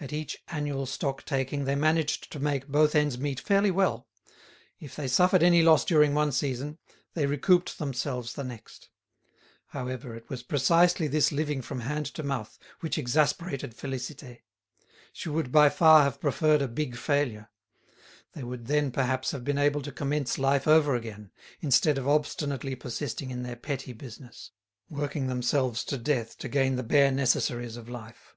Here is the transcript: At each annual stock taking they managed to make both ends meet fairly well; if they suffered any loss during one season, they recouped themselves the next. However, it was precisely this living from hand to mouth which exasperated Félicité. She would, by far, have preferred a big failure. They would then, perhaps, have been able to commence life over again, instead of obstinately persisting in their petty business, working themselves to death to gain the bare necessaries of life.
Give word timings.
At 0.00 0.14
each 0.14 0.42
annual 0.48 0.86
stock 0.86 1.26
taking 1.26 1.66
they 1.66 1.74
managed 1.74 2.32
to 2.32 2.40
make 2.40 2.68
both 2.68 2.94
ends 2.94 3.18
meet 3.18 3.38
fairly 3.38 3.70
well; 3.70 4.08
if 4.80 4.96
they 4.96 5.06
suffered 5.06 5.42
any 5.42 5.62
loss 5.62 5.84
during 5.84 6.14
one 6.14 6.32
season, 6.32 6.78
they 7.12 7.26
recouped 7.26 7.76
themselves 7.78 8.32
the 8.32 8.44
next. 8.44 8.88
However, 9.66 10.14
it 10.16 10.30
was 10.30 10.42
precisely 10.42 11.06
this 11.06 11.32
living 11.32 11.60
from 11.60 11.80
hand 11.80 12.06
to 12.14 12.22
mouth 12.22 12.58
which 12.80 12.96
exasperated 12.96 13.76
Félicité. 13.76 14.40
She 15.12 15.28
would, 15.28 15.52
by 15.52 15.68
far, 15.68 16.02
have 16.02 16.18
preferred 16.18 16.62
a 16.62 16.66
big 16.66 16.96
failure. 16.96 17.50
They 18.32 18.44
would 18.44 18.68
then, 18.68 18.90
perhaps, 18.90 19.32
have 19.32 19.44
been 19.44 19.58
able 19.58 19.82
to 19.82 19.92
commence 19.92 20.38
life 20.38 20.66
over 20.66 20.94
again, 20.94 21.30
instead 21.60 21.98
of 21.98 22.08
obstinately 22.08 22.74
persisting 22.74 23.30
in 23.30 23.42
their 23.42 23.54
petty 23.54 23.92
business, 23.92 24.50
working 24.88 25.26
themselves 25.26 25.84
to 25.84 25.98
death 25.98 26.38
to 26.38 26.48
gain 26.48 26.76
the 26.76 26.82
bare 26.82 27.12
necessaries 27.12 27.76
of 27.76 27.86
life. 27.90 28.34